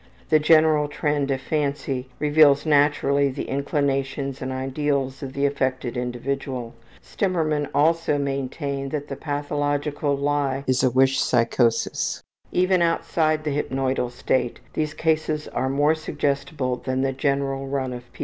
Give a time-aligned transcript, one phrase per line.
[0.29, 6.73] The general trend of fancy reveals naturally the inclinations and ideals of the affected individual.
[7.03, 12.23] Stemmermann also maintained that the pathological lie is a wish psychosis.
[12.51, 17.93] Even outside of the hypnoidal state, these cases are more suggestible than the general run
[17.93, 18.19] of people.